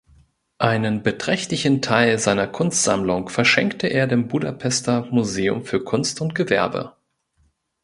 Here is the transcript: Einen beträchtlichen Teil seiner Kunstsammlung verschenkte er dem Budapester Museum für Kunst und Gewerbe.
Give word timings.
Einen 0.57 1.03
beträchtlichen 1.03 1.83
Teil 1.83 2.17
seiner 2.17 2.47
Kunstsammlung 2.47 3.29
verschenkte 3.29 3.85
er 3.85 4.07
dem 4.07 4.27
Budapester 4.27 5.05
Museum 5.11 5.63
für 5.63 5.83
Kunst 5.83 6.21
und 6.21 6.33
Gewerbe. 6.33 6.95